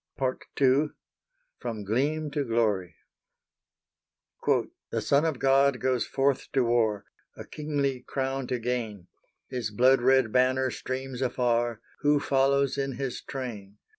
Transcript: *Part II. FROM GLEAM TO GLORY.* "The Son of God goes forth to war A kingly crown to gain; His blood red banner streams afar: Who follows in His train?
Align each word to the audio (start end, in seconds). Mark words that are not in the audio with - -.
*Part 0.17 0.45
II. 0.59 0.89
FROM 1.59 1.83
GLEAM 1.83 2.31
TO 2.31 2.43
GLORY.* 2.43 2.95
"The 4.89 4.99
Son 4.99 5.25
of 5.25 5.37
God 5.37 5.79
goes 5.79 6.07
forth 6.07 6.51
to 6.53 6.63
war 6.63 7.05
A 7.37 7.45
kingly 7.45 7.99
crown 8.01 8.47
to 8.47 8.57
gain; 8.57 9.09
His 9.49 9.69
blood 9.69 10.01
red 10.01 10.31
banner 10.31 10.71
streams 10.71 11.21
afar: 11.21 11.81
Who 11.99 12.19
follows 12.19 12.79
in 12.79 12.93
His 12.93 13.21
train? 13.21 13.77